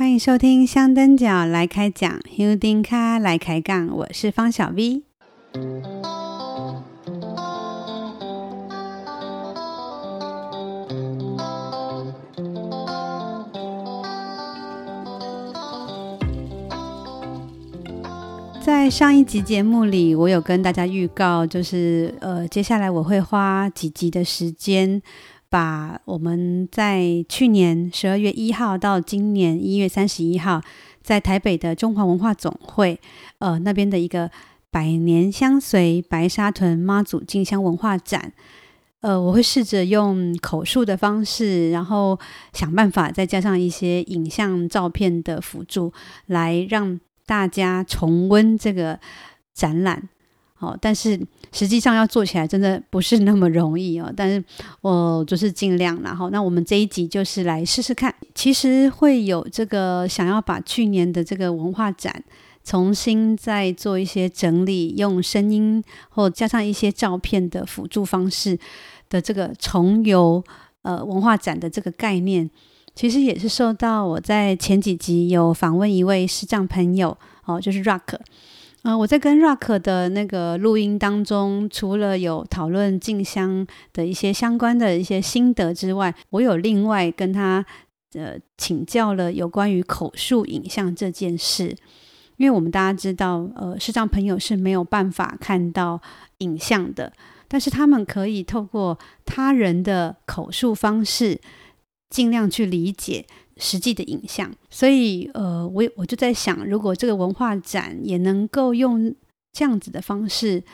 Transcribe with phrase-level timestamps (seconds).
[0.00, 5.02] 欢迎收听香灯脚来开讲，香灯脚来开杠，我是方小 V。
[18.62, 25.02] 在上一集节目里，我有跟大家预告，就是呃，接下来我会花几集的时间。
[25.50, 30.62] 把我们在去年十二月一号到今年一月三十一号，
[31.02, 32.98] 在台北的中华文化总会，
[33.38, 34.30] 呃，那边的一个
[34.70, 38.32] 百年相随白沙屯妈祖进香文化展，
[39.00, 42.16] 呃，我会试着用口述的方式，然后
[42.52, 45.92] 想办法再加上一些影像照片的辅助，
[46.26, 49.00] 来让大家重温这个
[49.52, 50.08] 展览。
[50.60, 51.18] 哦，但是
[51.52, 54.12] 实际上要做起来真的不是那么容易哦。
[54.14, 54.44] 但是
[54.82, 58.14] 我就是尽量，然后那我们这一集就是来试试看。
[58.34, 62.22] 其实会有这个想要把去年的这个文化展
[62.62, 68.58] 重新再做一些整理，用声音或加上一些照片的辅助方式
[69.08, 70.44] 的这个重游
[70.82, 72.50] 呃文化展的这个概念，
[72.94, 77.16] 其实也是受到我在前几集有访问一位视障朋友
[77.46, 78.18] 哦，就是 Rock。
[78.82, 87.64] 呃，我在跟 Rock 的那个录音当中，除了有讨论静香的一些相关的一些心得之外，我有另外跟他
[88.14, 91.76] 呃请教了有关于口述影像这件事，
[92.38, 96.00] 因为我们大家知道，呃，视障朋友是没有办法看到
[96.38, 97.12] 影像的，
[97.48, 101.38] 但是他们可以透过他人的口述方式，
[102.08, 103.26] 尽量去理解。
[103.60, 109.14] 实际的影像，所以呃，我我就在想，如果这个文化展也能够用
[109.52, 110.64] 这样子的方式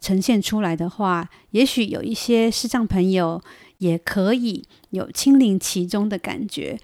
[0.00, 3.42] 呈现出来的话，也许有一些视障朋友
[3.78, 6.78] 也可以有亲临其中的感觉，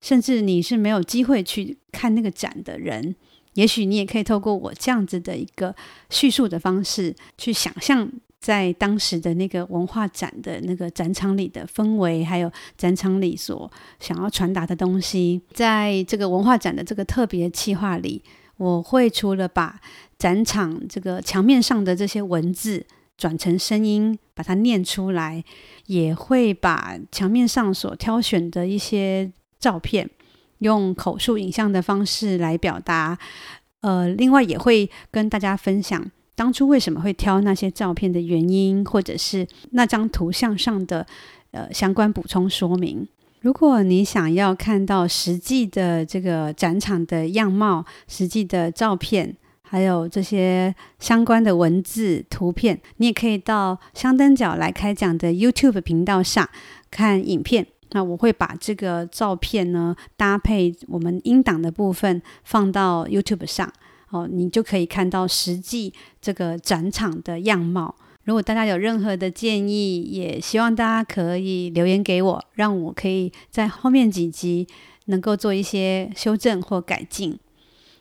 [0.00, 3.14] 甚至你是没有机会去看那个展的人，
[3.54, 5.76] 也许你也可以透过我这样子的一个
[6.10, 8.10] 叙述的方式去想象。
[8.44, 18.22] 在当时的那个文化展的那个展场里的氛围，还有展场里所想要传达的东西，在这个文化展的这个特别企划里，
[18.58, 19.80] 我会除了把
[20.18, 22.84] 展场这个墙面上的这些文字
[23.16, 25.42] 转成声音，把它念出来，
[25.86, 30.10] 也会把墙面上所挑选的一些照片，
[30.58, 33.18] 用口述影像的方式来表达。
[33.80, 36.10] 呃，另外也会跟大家分享。
[36.34, 41.06] 当初为什么会挑那些照片的原因，或者是那张图像上的
[41.52, 43.06] 呃相关补充说明？
[43.40, 56.48] 如果你想要看到实际的这个展场的样貌、实际的照片，还有这些相关的文字、图片，你也可以到香灯角来开讲的 YouTube 频道上
[56.90, 57.66] 看影片。
[57.90, 63.72] 那我会把这个照片呢搭配我们音档的部分放到 YouTube 上。
[64.14, 67.92] 哦，你就可以看到实际这个展场的样貌。
[68.22, 74.68] 如果大家有任何的建议，也希望大家可以留言给我，让我可以在后面几集
[75.06, 77.36] 能够做一些修正或改进。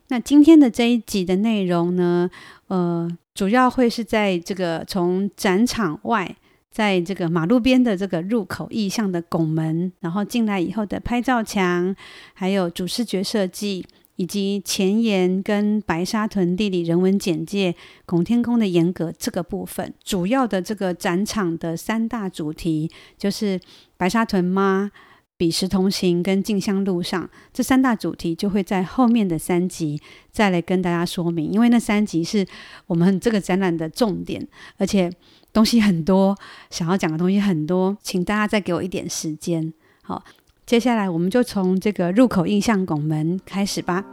[0.09, 2.29] 那今天的这一集的内容呢，
[2.67, 6.35] 呃，主要会是在这个从展场外，
[6.69, 11.95] 在这个马路边的这个入口意向的拱门，然后进来以后的拍照墙，
[12.35, 13.83] 还有主视觉设计。
[14.15, 17.75] 以及前言跟白沙屯地理人文简介、
[18.05, 23.59] 拱天宫的严格这个部分，主要的这个展场的三大主题就是
[23.97, 24.91] 白沙屯妈、
[25.35, 29.99] 彼时同行跟进香路上这三大主题，就会在后面的三集
[30.31, 31.51] 再来跟大家说明。
[31.51, 32.45] 因为那三集是
[32.85, 34.47] 我们这个展览的重点，
[34.77, 35.11] 而且
[35.51, 36.37] 东西很多，
[36.69, 39.73] 想要讲的东西很多，请大家再给我一点时间。
[40.03, 40.23] 好。
[40.73, 44.03] 接下来，我们就从这个入口印象拱门开始吧。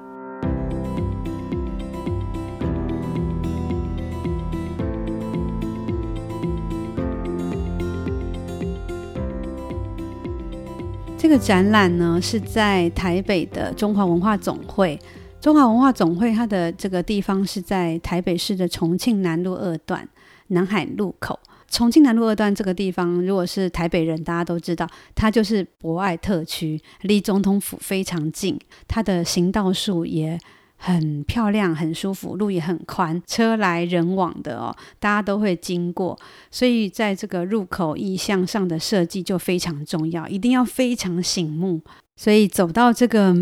[11.17, 15.01] 这个展览呢，是在台北的中华文化总会。
[15.41, 20.07] 中华文化总会它的这个地方是在台北市的重庆南路二段
[20.49, 21.41] 南海路口。
[21.71, 28.59] 重庆南路二段这个地方，如果是台北人，大家都知道，它就是博爱特区，离总统府非常近。
[28.89, 30.39] 它的行道树也
[30.77, 36.19] 很漂亮，很舒服，路也很宽，车来人往的哦，大家都会经过。
[36.51, 41.81] 所以在这个入口意象上的设计就非常重要，一定要非常醒目。
[42.17, 43.35] 所以走到这个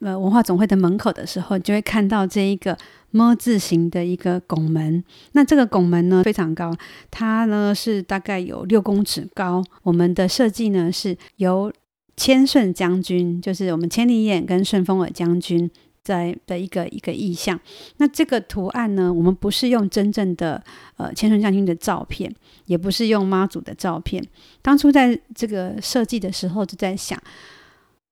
[0.00, 2.76] 呃文化总会的门口的时候，就会看到这一个。
[3.16, 5.04] 么字形的一个拱门，
[5.34, 6.76] 那这个拱门呢，非常高，
[7.12, 9.62] 它呢是大概有六公尺高。
[9.84, 11.72] 我们的设计呢是由
[12.16, 15.70] 千顺将军，就是我们千里眼跟顺风耳将军
[16.02, 17.60] 在的一个一个意象。
[17.98, 20.60] 那这个图案呢，我们不是用真正的
[20.96, 22.34] 呃千顺将军的照片，
[22.66, 24.20] 也不是用妈祖的照片。
[24.60, 27.16] 当初在这个设计的时候，就在想，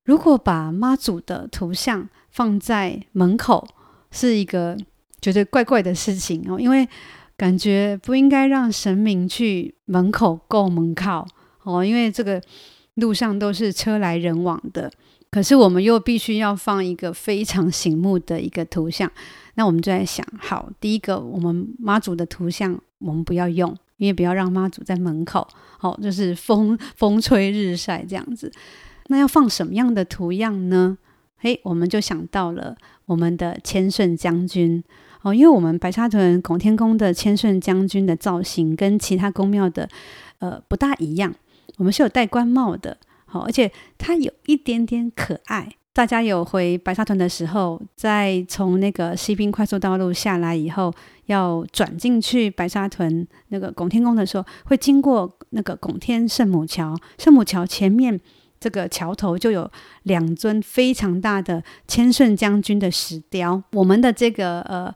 [0.04, 3.66] 如果把妈祖的图像放在门口，
[4.10, 4.76] 是一个
[5.20, 6.88] 觉得怪怪的事情哦，因为
[7.36, 11.26] 感觉不应该让神明去门口够门靠
[11.62, 12.42] 哦，因为这个。
[12.96, 14.92] 路上都是车来人往的，
[15.30, 19.10] 可是我们又必须要放一个非常醒目的一个图像。
[19.54, 28.52] 那我们就在想，好，第一个，我们妈祖的图像我们不要用，因为不要让妈祖在门口，好，就是风风吹日晒这样子。
[29.12, 30.96] 那要放什么样的图样呢？
[31.36, 32.74] 嘿，我们就想到了
[33.04, 34.82] 我们的千顺将军
[35.20, 39.86] 哦，因为我们白沙屯拱天宫的千顺将军的造型跟其他宫庙的
[40.38, 41.34] 呃不大一样。
[41.76, 45.68] 我们是有戴官帽的，好，而且它有一点点可爱。
[45.92, 50.90] 大家有回白沙屯的时候，在从那个西滨快速道路下来以后，
[51.26, 56.96] 要转进去白沙屯那个拱天宫的时候，会经过那个拱天圣母桥。
[57.18, 58.18] 圣母桥前面
[58.62, 59.68] 这个桥头就有
[60.04, 63.62] 两尊非常大的千顺将军的石雕。
[63.72, 64.94] 我们的这个呃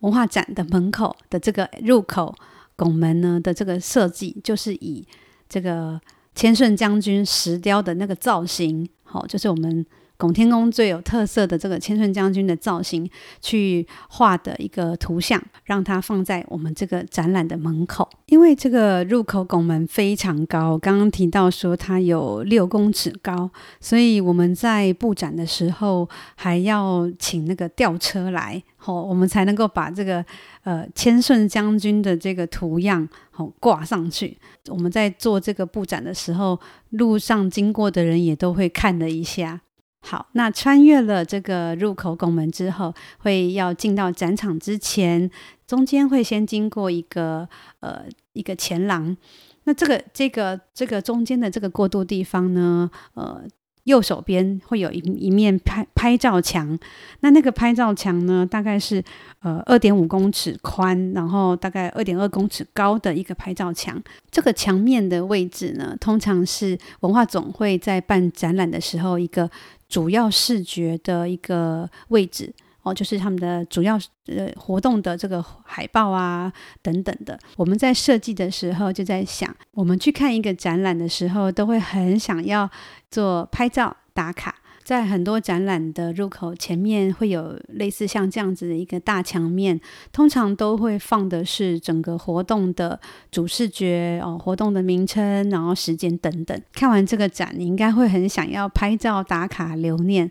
[0.00, 2.34] 文化展的门口的这个入口
[2.76, 5.06] 拱门呢的这个设计，就是以。
[5.52, 6.00] 这个
[6.32, 9.84] 千顺将军石雕的那个造型，好，就是我们
[10.20, 13.08] 拱天宫最有特色的这个千顺将军的造型
[13.40, 18.06] 去画的一个图像，让它放在我们这个展览的门口。
[18.26, 23.50] 因为这个入口拱门非常高，刚刚提到说它有六公尺高，
[23.80, 30.22] 所以我们在布展的时候还要请那个吊车来，好，我们才能够把这个
[30.64, 34.36] 呃千顺将军的这个图样好挂上去。
[34.68, 39.62] 我们在做这个布展的时候，路上经过的人也都会看了一下。
[40.00, 45.30] 好，那穿越了这个入口拱门之后，会要进到展场之前，
[45.66, 47.48] 中间会先经过一个
[47.80, 49.16] 呃一个前廊。
[49.64, 53.44] 那这个这个这个中间的这个过渡地方呢，呃。
[53.84, 56.78] 右手边会有一一面拍拍照墙，
[57.20, 59.02] 那那个拍照墙呢，大概是
[59.40, 64.00] 呃二点五公尺宽，然后大概二点二公尺高的一个拍照墙。
[64.30, 69.50] 这个墙面的位置呢，通常是文化总会在办展览的时候一个
[69.90, 72.50] 主要视觉的一个位置。
[72.82, 76.50] 哦，就是他们的主要呃活动的这个海报啊
[76.80, 77.38] 等等的。
[77.56, 82.70] 我们在设计的时候就在想，我们去看一个展览的时候，都会很想要
[83.10, 84.54] 做拍照打卡。
[84.90, 92.98] 在很多展览的入口前面会有类似像这样子的一个大墙面，通常都会放的是整个活动的
[93.30, 96.60] 主视觉哦，活动的名称，然后时间等等。
[96.72, 100.28] 看完这个展，你应该会很想要拍照打卡留念。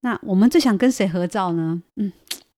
[0.00, 1.80] 那我们最想跟谁合照呢？
[1.96, 2.12] 嗯，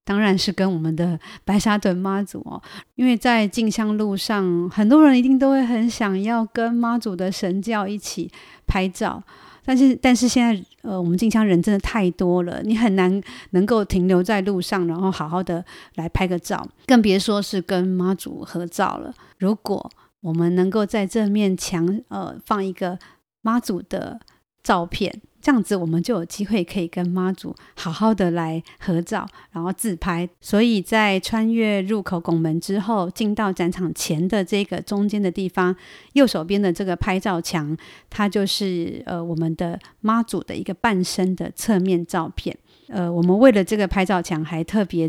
[0.04, 2.60] 当然是跟我们的白沙屯妈祖哦，
[2.96, 8.28] 因为在进香路上，很多人一定都会很想要跟妈祖的神教一起
[8.66, 9.22] 拍照。
[9.66, 13.20] 但是，但是现在，呃，我们静香人真的太多了，你很难
[13.50, 15.62] 能够停留在路上，然后好好的
[15.96, 19.12] 来拍个照，更别说是跟妈祖合照了。
[19.38, 19.90] 如果
[20.20, 22.98] 我们能够在这面墙，呃，放一个
[23.42, 24.20] 妈祖的
[24.62, 25.20] 照片。
[25.46, 30.28] 这样子，我们就有机会可以跟妈祖好好的来合照，然后自拍。
[30.40, 35.76] 所以在穿越入口拱门之后，进到展场前的这个中间的地方，
[36.14, 37.76] 右手边的这个拍照墙，
[38.10, 42.58] 它就是呃我们的妈祖的一个半身的侧面照片。
[42.88, 45.08] 呃，我们为了这个拍照墙，还特别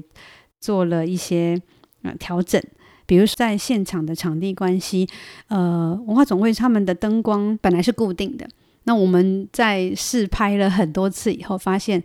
[0.60, 1.60] 做了一些
[2.04, 2.62] 呃调整，
[3.08, 5.10] 比如说在现场的场地关系，
[5.48, 8.48] 呃，文化总会他们的灯光本来是固定的。
[8.88, 12.02] 那我们在试拍了很多次以后，发现，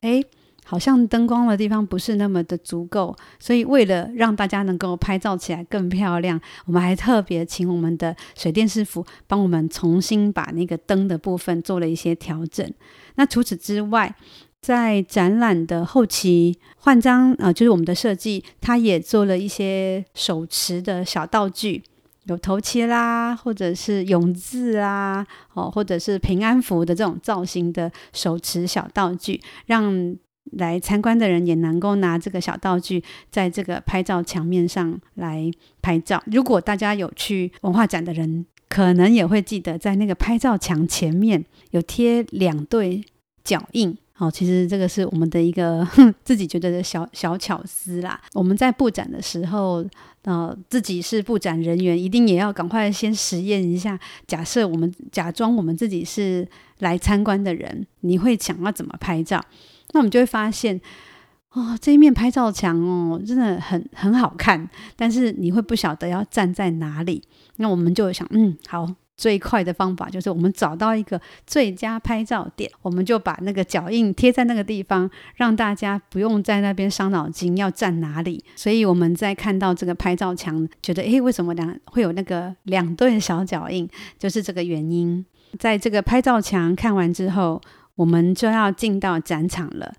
[0.00, 0.20] 哎，
[0.64, 12.68] 好像灯光的地方不是那么的足够，所以为了让大家能够拍照起来更漂亮，我们还特别请我们的水电师傅帮我们重新把那个灯的部分做了一些调整。
[13.14, 14.12] 那除此之外，
[14.60, 21.84] 在展览的后期换装，呃，就是我们的设计，它也做了一些手持的小道具。
[22.24, 30.16] 有头旗啦，或者是永字啊，哦，或者是平安符的这种造型的手持小道具，让
[30.52, 35.50] 来参观的人也能够拿这个小道具，在这个拍照墙面上来
[35.82, 36.22] 拍照。
[36.26, 43.04] 如果大家有去文化展的人，可能也会记得，在那个拍照墙前面有贴两对
[43.42, 43.96] 脚印。
[44.24, 45.86] 哦，其实这个是我们的一个
[46.24, 48.18] 自己觉得的小小巧思啦。
[48.32, 49.84] 我们在布展的时候，
[50.22, 53.98] 呃，自己是布展人员，一定也要赶快先实验一下。
[54.26, 56.46] 假设我们假装我们自己是
[56.78, 59.44] 来参观的人，你会想要怎么拍照？
[59.92, 60.80] 那我们就会发现，
[61.52, 67.22] 哦，这一面拍照墙哦，真的很很好看，但是你会不晓得要站在哪里。
[67.56, 68.94] 那我们就想，嗯，好。
[69.16, 78.44] 最快的方法就是我们找到一个最佳拍照点，我们就把那个脚印贴在那个地方，让大家不用在那边伤脑筋要站哪里。
[78.56, 83.88] 所以我们在看到这个拍照墙，觉得诶，为什么两会有那个两对小脚印？
[84.18, 85.24] 就是这个原因。
[85.58, 87.60] 在这个拍照墙看完之后，
[87.94, 89.94] 我们就要进到展场了。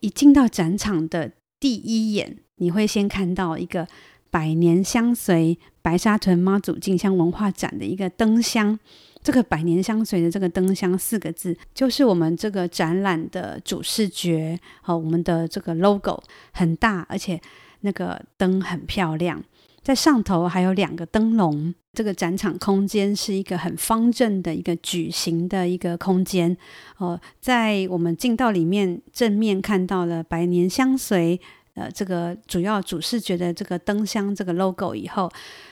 [0.00, 3.86] 一进到展场的第一眼，你会先看到一个。
[4.30, 8.78] 百年相随白沙屯妈祖进香文化展的一个灯箱，
[9.22, 17.40] 这个“百年相随”的这个灯箱四个字，就是我们这个展览的主视觉和我们的这个 logo 很大，而且
[17.80, 19.42] 那个灯很漂亮，
[19.82, 21.74] 在上头还有两个灯笼。
[21.94, 26.56] 这个展场空间是一个很方正的一个矩形的一个空间
[26.98, 31.40] 哦，在我们进到里面正面看到了“百年相随”。
[31.78, 35.30] 呃，这个主要主视觉的这个灯箱这个 logo 以后，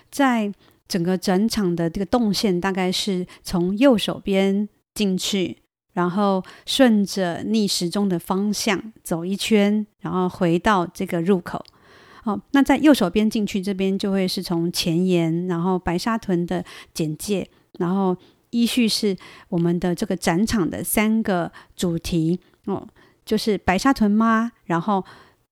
[0.08, 0.52] 在
[0.86, 5.56] 整个展场的这个动线大概是从右手边进去，
[5.94, 11.64] 然后顺着逆时钟的方向走一圈，然后回到这个入口。
[12.22, 17.48] 哦，那在右手边进去这边就会是从前言，然后白沙屯的简介，
[17.78, 18.16] 然后
[18.50, 19.16] 依序是
[19.48, 22.86] 我们的这个展场的三个主题哦，
[23.24, 25.04] 就是白沙屯妈，然后。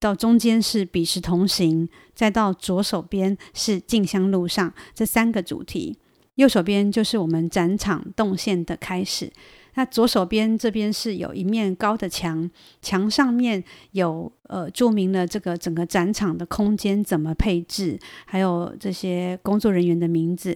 [0.05, 5.97] 到中间是彼时同行，再到左手边是进香路上，这三个主题。
[6.35, 9.31] 右手边就是我们展场动线的开始。
[9.73, 12.47] 那左手边这边是有一面高的墙，
[12.83, 20.55] 墙上面有呃注明了这个整个展场的空间怎么配置，还有这些工作人员的名字。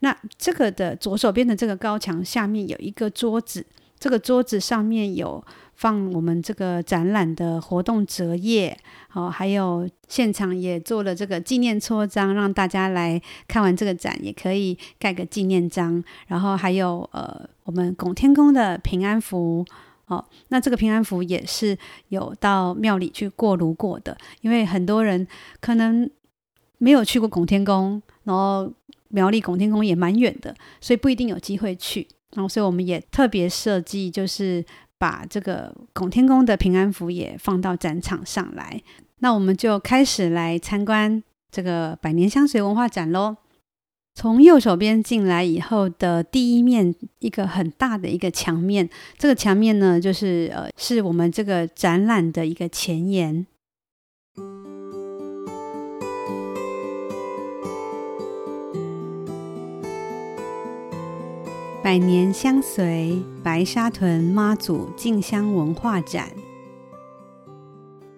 [0.00, 3.64] 那这个的左手边的这个高墙下面有一个桌子，
[4.00, 5.44] 这个桌子上面有。
[5.80, 8.78] 放我们这个展览的活动折页，
[9.08, 16.04] 好，还有现场也做了这个纪念戳章，让大家来看完这个展也可以盖个纪念章。
[16.26, 19.64] 然后还有呃，我们拱天宫的平安符，
[20.08, 21.74] 哦，那这个平安符也是
[22.08, 25.26] 有到庙里去过炉过的，因为很多人
[25.62, 26.10] 可能
[26.76, 28.70] 没有去过拱天宫，然后
[29.08, 32.06] 苗栗拱天宫也蛮远的，所以不一定有机会去。
[32.34, 34.64] 然后，所以我们也特别设计就是。
[35.00, 38.82] 把这个拱天宫的平安符也放到展场上来，
[39.20, 43.38] 那我们就开始来参观这个百年香水文化展喽。
[44.14, 53.46] 从右手边进来以后的第一面，一个很大的一个墙面，这个墙面呢，就是呃，是我们这个展览的一个前言。
[61.82, 66.28] 百年相随白沙屯妈祖进香文化展。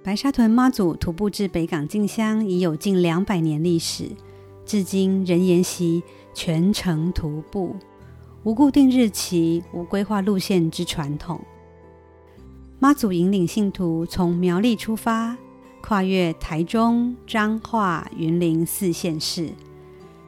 [0.02, 4.10] 白沙屯妈祖徒步至北港进香已有近两百年历史，
[4.66, 6.02] 至今仍沿袭
[6.34, 7.76] 全程徒步、
[8.42, 11.40] 无固定日期、无规划路线之传统。
[12.80, 15.36] 妈祖引领信徒从苗栗出发，
[15.80, 19.50] 跨越台中、彰化、云林四县市。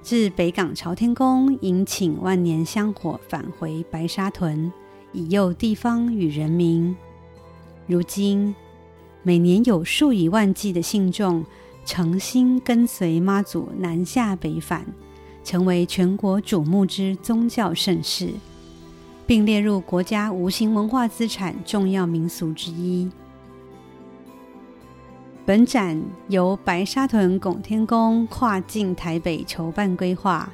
[0.05, 4.71] 至北港朝天宫迎请万年香火返回白沙屯，
[5.13, 6.95] 以佑地方与人民。
[7.87, 8.55] 如今，
[9.23, 11.43] 每年有数以万计的信众
[11.87, 14.85] 诚心跟随妈祖南下北返，
[15.43, 18.29] 成为全国瞩目之宗教盛事，
[19.27, 23.11] 并列入国家无形文化资产重要民俗之一。
[25.47, 30.51] 本展由白沙屯拱天宫跨境台北筹办规划，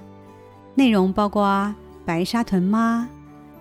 [0.75, 1.73] 内容包括
[2.05, 3.09] 白沙屯妈、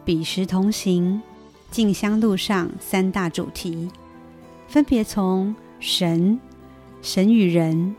[0.04, 1.22] 彼时同行、
[1.70, 3.88] 进香路上三大主题，
[4.68, 6.40] 分别从神、
[7.04, 7.96] 神与人、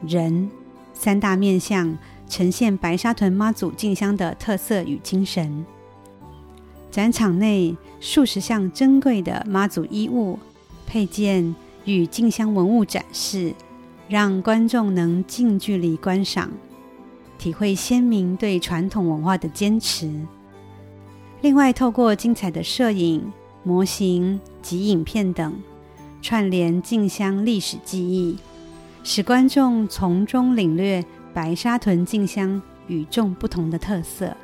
[0.00, 0.50] 人
[0.94, 1.94] 三大面向
[2.26, 5.62] 呈现白沙屯妈祖进香的特色与精神。
[6.90, 10.38] 展场内数十项珍贵的妈祖衣物、
[10.86, 11.54] 配件。
[11.84, 13.54] 与静香文物展示，
[14.08, 16.50] 让观众能近距离观赏，
[17.38, 20.10] 体会先民对传统文化的坚持。
[21.40, 23.32] 另外，透过精彩的摄影、
[23.64, 25.54] 模型及影片等，
[26.20, 28.36] 串联静香历史记忆，
[29.02, 34.36] 使观众从中领略白沙屯静香与众不同的特色，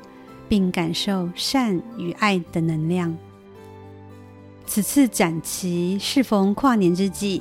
[0.48, 3.16] 并感受善与爱的能量。
[4.68, 7.40] 此次展期适逢跨年之际，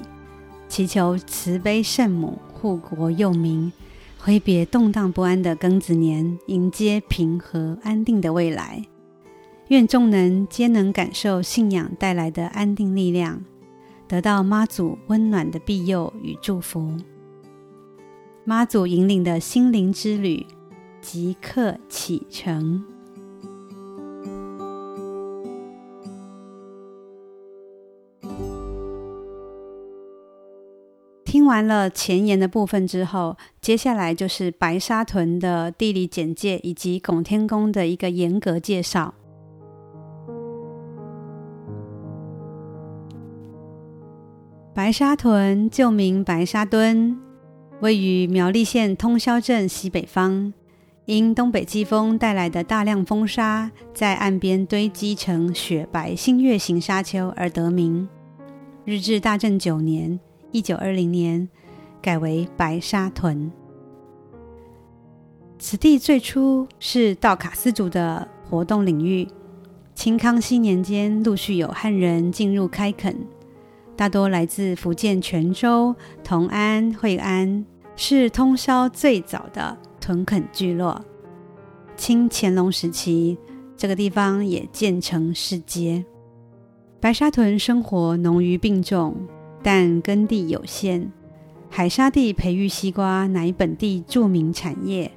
[0.69, 3.69] 祈求慈悲圣母护国佑民，
[4.17, 8.81] 挥别动荡不安的庚子年，迎接平和安定的未来。
[9.67, 13.43] 愿众人皆能感受信仰带来的安定力量，
[14.07, 16.95] 得到妈祖温暖的庇佑与祝福。
[18.45, 20.45] 妈祖引领的心灵之旅
[21.01, 22.85] 即刻启程。
[31.27, 39.13] 听完了前言的部分之后，接下来就是白沙屯的地理简介以及拱天宫的一个严格介绍。
[44.73, 47.19] 白沙屯旧名白沙墩，
[47.81, 50.53] 位于苗栗县通霄镇西北方。
[51.03, 58.07] 因东北季风带来的大量风沙，在岸边堆积成雪白新月形沙丘而得名。
[58.85, 60.17] 日治大正九年
[60.57, 61.47] （一九二零年）
[62.01, 63.51] 改为白沙屯。
[65.59, 69.27] 此地最初是道卡斯族的活动领域。
[69.93, 73.15] 清康熙年间，陆续有汉人进入开垦。
[73.95, 77.63] 大多来自福建泉州、同安、惠安，
[77.95, 80.99] 是通宵最早的屯垦聚落。
[81.95, 83.37] 清乾隆时期，
[83.75, 86.03] 这个地方也建成市街。
[86.99, 89.15] 白沙屯生活浓于并重，
[89.61, 91.11] 但耕地有限。
[91.69, 95.11] 海沙地培育西瓜乃本地著名产业，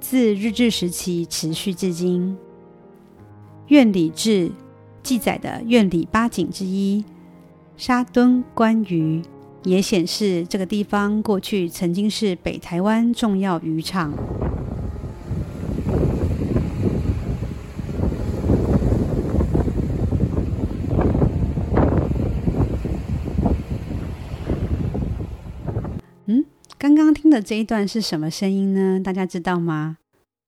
[0.00, 2.36] 自日治时期持续至今。
[3.68, 4.48] 《院里志》
[5.02, 7.04] 记载的院里八景之一。
[7.76, 9.20] 沙墩观鱼
[9.64, 14.14] 也显示这个地方过去曾经是北台湾重要渔场。
[26.26, 26.44] 嗯，
[26.78, 29.00] 刚刚听这一段是什么声音呢？
[29.02, 29.98] 大家知道吗？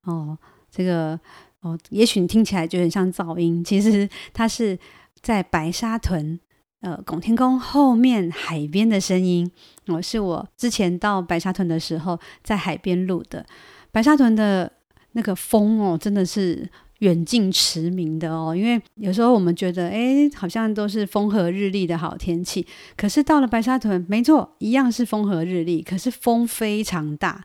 [0.04, 0.38] 哦，
[0.70, 1.18] 这个
[1.60, 4.78] 哦，也许你听起来就很像噪音，其实它是
[5.20, 6.38] 在白沙屯。
[6.80, 9.50] 呃，拱天宫后面海边的声音，
[9.86, 13.44] 哦，是我之前到白沙屯的时候在海边录的。
[13.90, 14.70] 白沙屯的
[15.12, 18.54] 那个风哦，真的是远近驰名的哦。
[18.54, 27.44] 因为有时候我们觉得，哎，好像都是风和日丽的好天气，可是到了白沙屯，没错，一样是风和日丽，可是风非常大。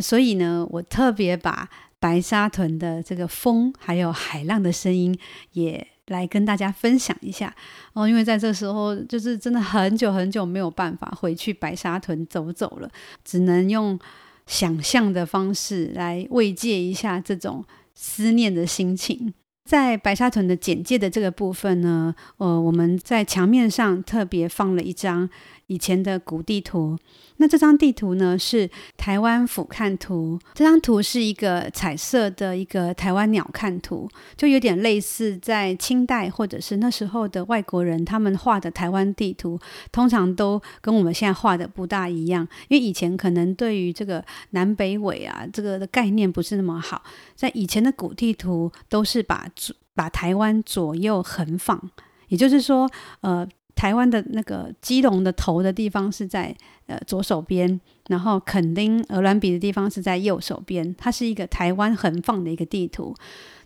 [0.00, 5.18] 所以呢，我特别把白沙屯的这个风还有海浪的声音
[5.52, 5.86] 也。
[6.10, 7.54] 来跟大家分享一下
[7.92, 12.90] 哦，因为在这时候就是真的很久很久没有办法回去白沙屯走走了，
[13.24, 13.96] 只能用
[14.44, 19.34] 想象的方式来慰藉一下这种思念的心情。
[19.64, 25.28] 在白沙屯的简介的这个部分呢，呃，我们在墙面上特别放了一张
[25.70, 26.98] 以前的古地图。
[27.36, 30.38] 那这张地图呢，是台湾俯瞰图。
[30.52, 39.58] 这张图是一个彩色的一个台湾鸟瞰图，就有点类似在清代或者是那时候的外国人他们画的台湾地图，
[39.92, 42.46] 通常都跟我们现在画的不大一样。
[42.68, 47.02] 因为以前可能对于这个南北纬啊这个的概念不是那么好，
[47.36, 49.46] 在以前的古地图都是把
[49.94, 51.80] 把台湾左右横放，
[52.28, 53.48] 也就是说，呃。
[53.74, 56.54] 台湾的那个基隆的头的地方是在
[56.86, 63.14] 呃左手边，然后垦丁鹅銮鼻的地方是在右手边，它是一个台湾横放的一个地图。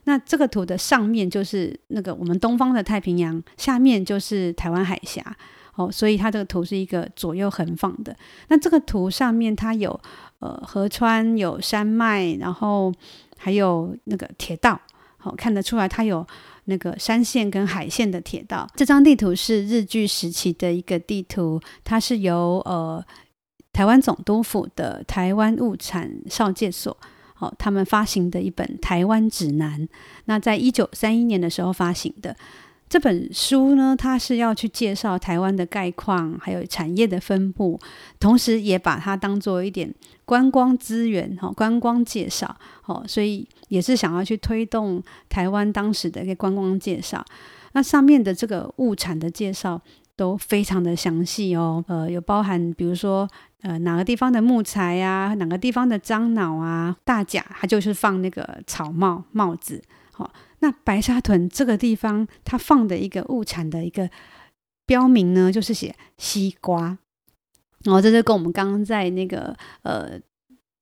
[0.04, 5.36] 那这个图的上面就是那个我们东方的太平洋，下面就是台湾海峡。
[5.76, 8.14] 哦，所以它这个图是一个左右横放的。
[8.48, 9.98] 那这个图上面它有
[10.38, 12.92] 呃河川，有山脉，然后
[13.36, 14.80] 还有那个铁道。
[15.16, 16.24] 好，看得出来它有。
[16.66, 23.04] 那个山线跟海线的铁道，这张地图是日据时期的一个地图，它是由呃
[23.72, 26.96] 台湾总督府的台湾物产少介所，
[27.34, 29.88] 好、哦，他们发行的一本台湾指南。
[30.26, 32.36] 那在一九三一年的时候发行的
[32.94, 37.76] 这本书呢，它是要去介绍台湾的概况，还有产业的分布，
[38.20, 39.92] 同时也把它当做一点
[40.24, 43.48] 观光资源，哈、观光介绍，哦，所以。
[43.68, 47.24] 也是想要去推动台湾当时的一个观光介绍，
[47.72, 49.80] 那上面的这个物产的介绍
[50.14, 53.28] 都非常的详细哦，呃，有包含比如说
[53.62, 60.30] 呃哪个地方的木材啊，哪个地方的樟脑啊，大甲它就是放那个草帽帽子，好、
[60.64, 64.08] 那白沙屯这个地方它放的一个物产的一个
[64.86, 66.96] 标明呢，就是写西瓜，
[67.84, 70.18] 然后这就跟我们刚刚在那个呃。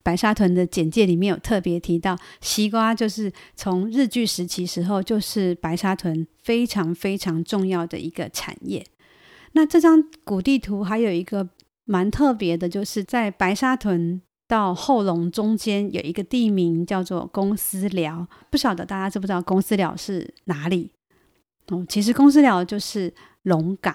[0.05, 8.85] 白沙屯的简介里面有特别提到，西瓜就是从日据时期时候就是白沙屯非常非常重要的一个产业。
[9.53, 11.49] 那这张古地图还有一个
[11.85, 20.91] 蛮特别的，就是在白沙屯到后龙中间有一个地名叫做公司寮，不晓得大家知不知道公司寮是哪里？
[21.69, 23.95] 哦，其实公司寮就是龙港。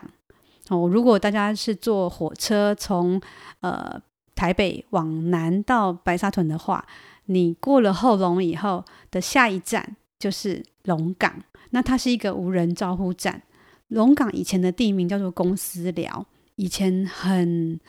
[0.69, 3.21] 哦，如果大家是坐火车从
[3.61, 4.01] 呃
[4.35, 6.85] 台北往南到白沙屯的话，
[7.25, 13.43] 你过了后龙以后的下一站就是龙港，那它是一个无人招呼站。
[13.89, 17.79] 龙港以前的地名叫做公司寮，以前很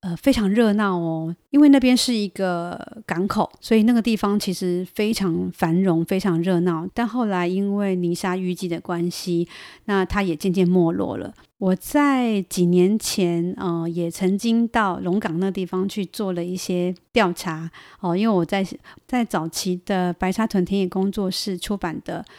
[0.00, 6.88] 呃非常热闹哦，因为那边是一个港口，所以那个地方其实非常繁荣、非常热闹。
[6.94, 9.46] 但后来因为泥沙淤积的关系，
[9.84, 11.34] 那它也渐渐没落了。
[11.58, 18.66] 我在几年前，呃，也曾经到龙港那地方去做了一些调查哦，因为我在
[19.06, 22.24] 在早期的白沙屯田野工作室出版的《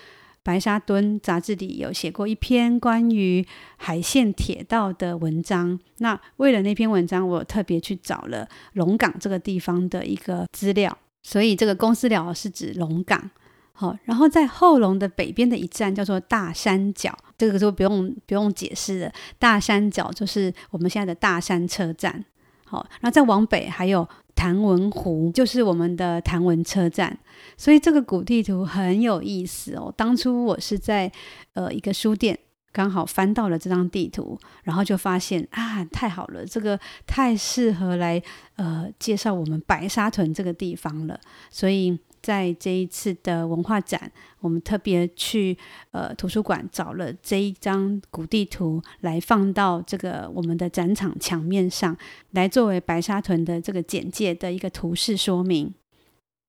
[0.43, 3.45] 白沙墩》杂志里有写过一篇关于
[3.77, 5.79] 海线铁道的文章。
[5.97, 13.29] 那为了那篇文章，我特别去找了龙港这个地方的一个资料，所以这个公司寮是指龙港。
[13.73, 19.11] 好，然后在后龙的北边的一站叫做大山脚，这个就不用不用解释了。
[19.39, 22.23] 大山脚就是我们现在的大山车站。
[22.65, 27.17] 好，然后再往北还有潭文湖，就是我们的潭文车站。
[27.57, 29.93] 所以这个古地图很有意思哦。
[29.95, 31.11] 当初我是在
[31.53, 32.37] 呃一个书店
[32.71, 38.21] 刚好翻到了这张地图，然后就发现啊，太好了，这个太适合来
[38.55, 41.19] 呃介绍我们白沙屯这个地方了。
[41.49, 41.99] 所以。
[42.21, 45.57] 在这一次的文化展，我们特别去
[45.91, 51.97] 呃图书馆找了这一张古地图来放到这个我们的展场墙面上，
[52.31, 55.73] 来作为白沙屯的这个简介的一个图示说明。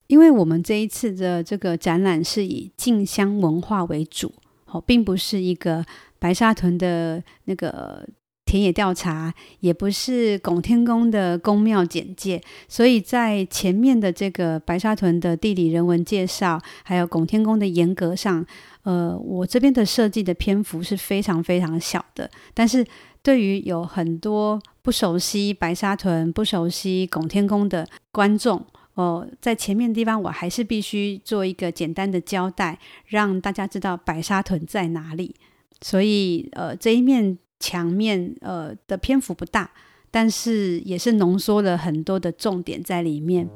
[0.08, 4.32] 因为我们这一次的这个展览是以静香文化为主，
[4.66, 5.84] 哦，并不是一个
[6.18, 8.06] 白沙屯的那个。
[8.52, 12.38] 田野调查也不是拱天宫的宫庙简介，
[12.68, 18.44] 所以在前面的这个白沙屯的地理人文介绍，还有拱天宫的沿革上，
[18.82, 22.30] 呃，我这边的设计的篇幅是非常非常小的。
[22.52, 22.84] 但是
[23.22, 28.62] 对于有很多不熟悉白沙屯、不熟悉拱天宫的观众，
[28.92, 35.34] 哦、在前面的地方我还是必须做一个简单的交代，让大家知道白沙屯在哪里。
[35.80, 37.38] 所以，呃，这一面。
[37.62, 39.70] 墙面呃的篇幅不大，
[40.10, 43.48] 但是也是浓缩了很多的重点在里面。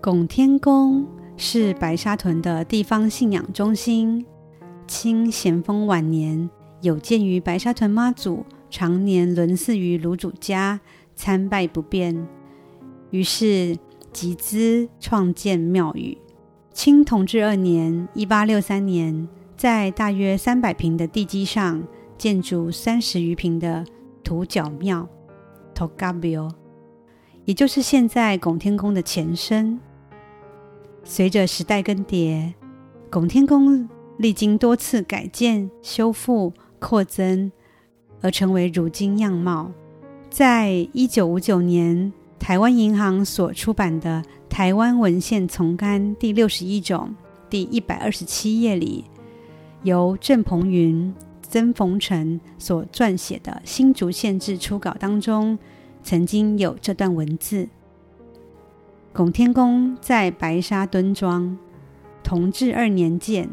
[0.00, 4.24] 拱天宫是白沙屯的地方信仰中心。
[4.86, 6.48] 清咸丰晚年，
[6.80, 10.80] 有鉴于白沙屯妈祖常年轮祀于芦主家，
[11.14, 12.37] 参拜不便。
[13.10, 13.76] 于是
[14.12, 16.16] 集资创建庙宇。
[16.72, 21.82] 清同治二年（一八六三年），在大约三百坪的地基上
[22.16, 23.84] 建筑三十余坪的
[24.22, 25.08] 土角庙
[25.74, 26.50] （Togabio），
[27.44, 29.80] 也就是现在拱天宫的前身。
[31.02, 32.52] 随着时代更迭，
[33.10, 37.50] 拱天宫历经多次改建、修复、扩增，
[38.20, 39.72] 而成为如今样貌。
[40.28, 47.14] 在一九五九年，台湾银行所出版的《台湾文献丛刊》第六十一种
[47.50, 49.04] 第一百二十七页里，
[49.82, 55.58] 由郑鹏云、曾逢成所撰写的新竹县志初稿当中，
[56.02, 57.68] 曾经有这段文字：
[59.12, 61.58] 拱天宫在白沙墩庄，
[62.22, 63.50] 同治二年建，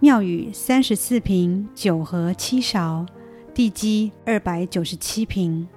[0.00, 3.06] 庙宇三十四坪九合七勺，
[3.54, 5.68] 地基二百九十七坪。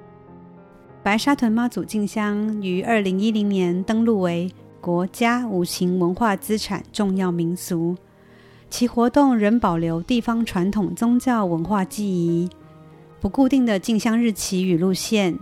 [1.05, 7.95] 白沙屯妈祖进香于二零一零年登录为国家无形文化资产重要民俗，
[8.71, 12.49] 其活动仍保留地方传统宗教文化记忆，
[13.21, 15.37] 不固定的进香日期与路线，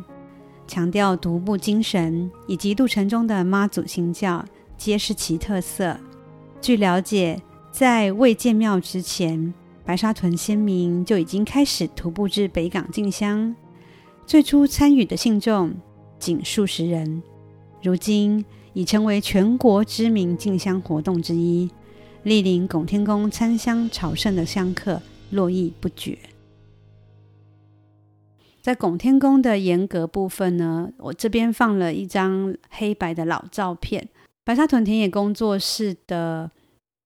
[0.67, 4.43] 强调独步精神以及路程中的妈祖行教，
[4.76, 5.97] 皆是其特色。
[6.60, 9.54] 据了解，在未建庙之前，
[9.86, 13.56] 白沙屯先民就已经开始徒步至北港进香。
[14.26, 15.74] 最初参与的信众
[16.18, 17.22] 仅数十人，
[17.84, 21.70] 如今已成为全国知名进香活动之一，
[22.24, 26.18] 莅临拱天宫参香朝圣的香客络绎不绝。
[28.62, 34.08] 在拱天宫的严格部分呢，我这边放了一张黑白的老照片，
[34.46, 36.50] 白沙屯田野工作室的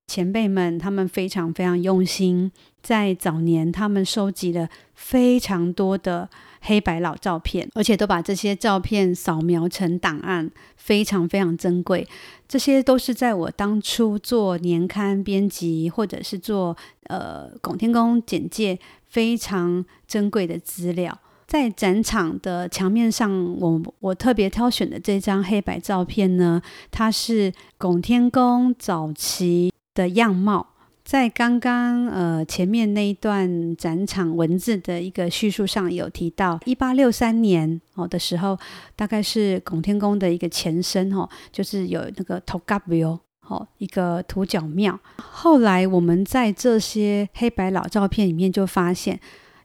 [0.05, 2.51] 前辈们他们非常非常用心，
[2.83, 6.29] 在早年他们收集了非常多的
[6.67, 12.05] 黑白老照片，而且都把这些照片扫描成档案，非常非常珍贵。
[12.45, 18.77] 这些都是在我当初做年刊编辑，或者是做呃拱天宫简介
[19.07, 21.17] 非常珍贵的资料。
[21.45, 30.75] 在展场的墙面上，我我特别挑选的这张黑白照片呢，它是拱天宫早期的样貌。
[31.07, 38.59] 在刚刚呃前面那一段展场文字的一个叙述上有提到，一八六三年哦的时候，
[38.93, 43.17] 大概是拱天宫的一个前身哦，就是有那个土角庙
[43.47, 44.99] 哦，一个土角庙。
[45.15, 49.17] 后来我们在这些黑白老照片里面就发现。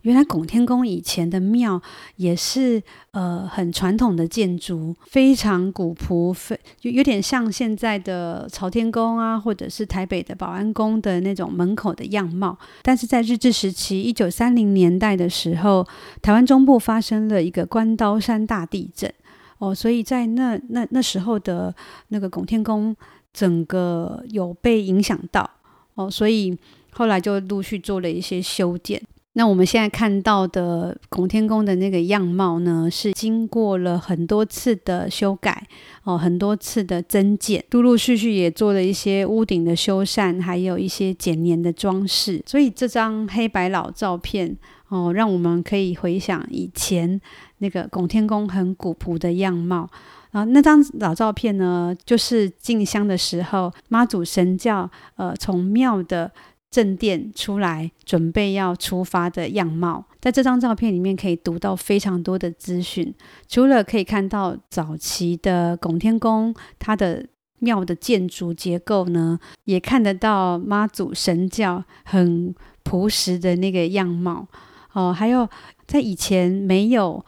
[0.02, 1.80] 原来拱天宫以前的庙
[2.16, 12.58] 也是呃很传统的建筑，非常古朴，非就有点像现在的朝天宫啊，或者是台北的保安宫的那种门口的样貌。
[12.82, 15.86] 但是在日治时期，一九三零年代的时候，
[16.20, 19.12] 台湾中部发生了一个关刀山大地震
[19.58, 21.72] 哦，所以在那那那时候的
[22.08, 22.96] 那个拱天宫，
[23.32, 25.48] 整个有被影响到
[25.94, 26.58] 哦，所以
[26.90, 29.00] 后来就陆续做了一些修建。
[29.34, 35.66] 那我们现在看到的拱天宫的那个样貌呢，是经过了很多次的修改
[36.04, 42.42] 哦，很多次的增减，陆陆续续也做了一些屋顶的修缮，还有一些简年的装饰。
[42.44, 44.54] 所以这张黑白老照片
[44.88, 47.18] 哦，让我们可以回想以前
[47.58, 49.88] 那个拱天宫很古朴的样貌
[50.32, 50.44] 啊。
[50.44, 56.30] 那张老照片呢，就是进香的时候，妈祖神教呃从庙的。
[56.72, 63.14] 正殿出来，准备要出发的样貌，在这张照片里面可以读到非常多的资讯。
[63.46, 67.26] 除了可以看到早期的拱天宫，它的
[67.58, 74.48] 庙的建筑结构呢，也看得到妈祖神教很朴实的那个样貌。
[74.94, 75.46] 哦，还有
[75.86, 77.24] 在以前没有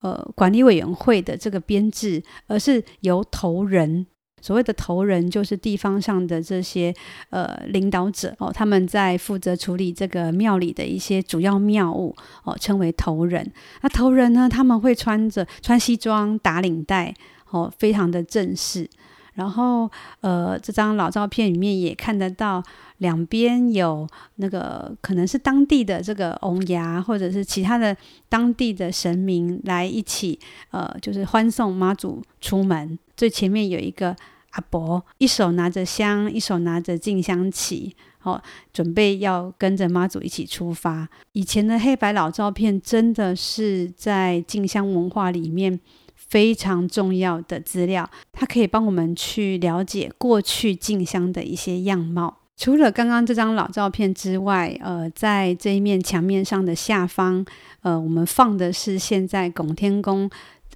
[0.00, 4.08] 呃管理委员会的这个编制，而是由头人。
[4.40, 6.94] 所谓的头人就是地方上的这些
[7.30, 13.50] 呃领导者哦，他们在负责处理这个庙里的一些主要庙务哦，称为头人。
[13.82, 17.14] 那头人呢，他们会穿着穿西装打领带
[17.50, 18.88] 哦，非常的正式。
[19.34, 22.62] 然后呃，这张老照片里面也看得到
[22.98, 27.96] 两边有那个可能是当地的这个王爷，或者是其他的
[28.28, 30.38] 当地的神明来一起
[30.72, 32.98] 呃，就是欢送妈祖出门。
[33.20, 34.16] 最前面有一个
[34.52, 41.06] 阿伯，一手拿着香，一手拿着静香旗，哦，准备要跟着妈祖一起出发。
[41.32, 45.78] 以前的黑白老照片真的是在静香文化里面
[46.16, 52.38] 非常重要的资料，它可以帮我们去了解过去静香的一些样貌。
[52.56, 57.44] 除了刚刚这张老照片之外，呃，在这一面墙面上的下方，
[57.82, 60.30] 呃，我们放的是现在拱天宫。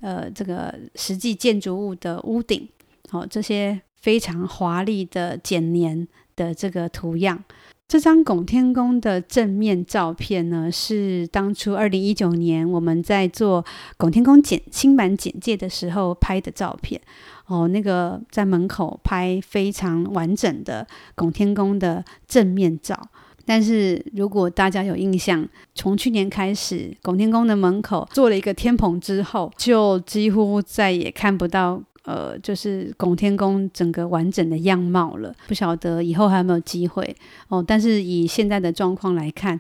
[0.05, 2.69] 呃，这个实际建筑物的屋顶，
[3.11, 7.43] 哦，这些非常华丽的剪黏的这个图样。
[7.89, 13.65] 这张拱天宫的正面照片呢，是当初二零一九年我们在做
[13.97, 17.01] 拱天宫简新版简介的时候拍的照片。
[17.47, 23.09] 哦，那个在门口拍非常完整的拱天宫的正面照。
[23.47, 35.35] 但是如果大家有印象，从去年开始，拱天宫的门口做了一个天棚之后，就几乎再也看不到呃，就是拱天宫整个完整的样貌了。
[35.47, 37.17] 不晓得以后还有没有机会
[37.49, 37.65] 哦。
[37.67, 39.59] 但是以现在的状况来看，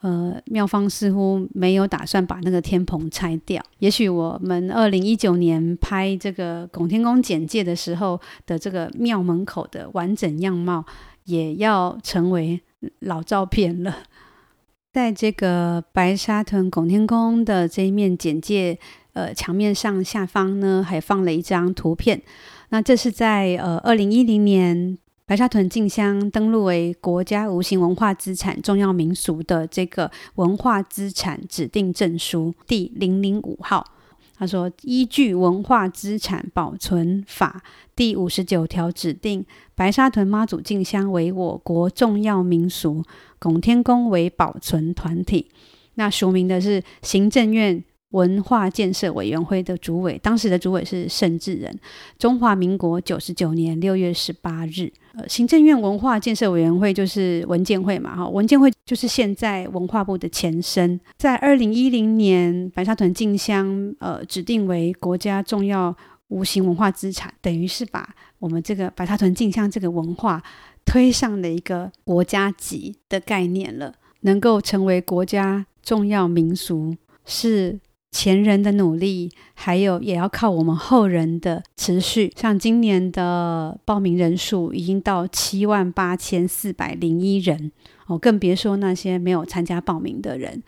[0.00, 3.62] 呃，庙方似乎没有打算把那个天棚拆掉。
[3.78, 10.84] 也许我们二零一九年拍这个拱天宫简介的时候的这个庙门口的完整样貌，
[11.24, 12.60] 也要成为。
[13.00, 14.04] 老照片了，
[14.92, 18.78] 在这个白沙屯拱天宫的这一面简介
[19.12, 22.22] 呃墙面上下方呢，还放了一张图片。
[22.70, 33.93] 那这是在呃二零一零年白沙屯进香登录为国家无形文化资产重要民俗的这个文化资产指定证书第零零五号。
[34.36, 37.62] 他说：“依据《文化资产保存法》
[37.94, 39.44] 第五十九条，指定
[39.74, 43.02] 白沙屯妈祖进香为我国重要民俗，
[43.38, 45.50] 拱天宫为保存团体。
[45.94, 51.76] 那署名的是行政院。”文化建设委员会的主委，当时的主委是盛智仁。
[52.16, 60.98] 中华民国九十九年六月十八日，呃，行政院文化建设委员会就是文建会嘛，哈，文建会就是现在文化部的前身。
[61.16, 65.94] 在二零一零年，白沙屯进香，呃，指定为国家重要
[66.28, 70.40] 无形文化资产，等于是把我们这个白沙屯进香这个文化
[70.84, 77.80] 推上了一个国家级的概念了，能够成为国家重要民俗，是
[78.14, 82.32] 前人的努力，还有也要靠我们后人的持续。
[82.36, 87.72] 像今年的报名人数已经到七万八千四百零一人
[88.06, 90.62] 哦，更别说那些没有参加报名的人。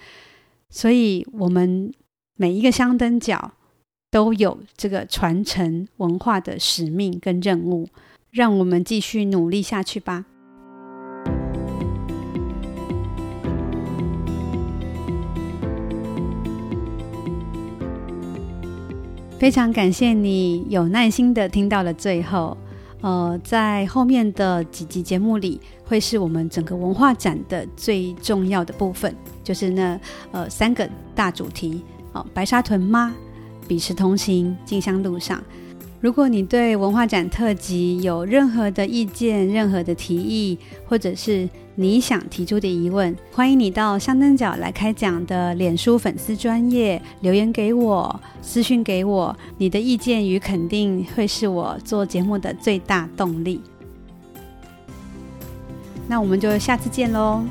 [0.70, 1.92] 所以，我们
[2.36, 3.52] 每一个香灯脚
[4.10, 7.88] 都有这个传承文化的使命跟任务，
[8.32, 10.24] 让我们继续努力下去吧。
[19.38, 22.56] 非常感谢你有耐心的听到了最后。
[23.02, 30.00] 呃，在后面的几集节目里，会是我们整个文化展的最重要的部分，就是那
[30.32, 33.14] 呃三个大主题哦，白沙屯妈、
[33.68, 35.40] 彼时同行、进香路上。
[36.00, 49.36] 如果你对文化展特辑有任何的意见、任何的提议，或者是你想提出的疑问，欢迎你到香灯角来开讲的脸书粉丝专业留言给我，私讯给我。
[49.58, 53.60] 你的意见与肯定会是我做节目的最大动力。
[56.08, 57.44] 那我们就下次见喽。